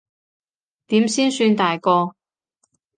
[0.87, 2.15] 點先算大個？